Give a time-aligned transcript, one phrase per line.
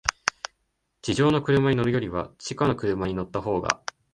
[1.03, 3.83] 地上の車に乗るよりは、地下の車に乗ったほうが、